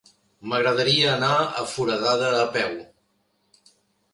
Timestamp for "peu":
2.57-2.73